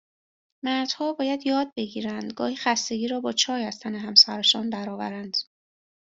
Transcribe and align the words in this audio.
مرد 0.63 0.91
ها 0.91 1.13
باید 1.13 1.47
یاد 1.47 1.73
بگیرند 1.75 2.33
گاهی 2.33 2.55
خستگی 2.55 3.07
را 3.07 3.19
با 3.21 3.31
چای 3.31 3.65
از 3.65 3.79
تن 3.79 3.95
همسرشان 3.95 4.69
درآورند 4.69 5.37